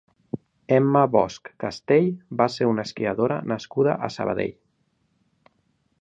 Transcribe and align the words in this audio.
Emma 0.77 1.03
Bosch 1.15 1.51
Castell 1.65 2.09
va 2.41 2.49
ser 2.55 2.71
una 2.71 2.87
esquiadora 2.89 3.39
nascuda 3.53 3.99
a 4.09 4.13
Sabadell. 4.17 4.57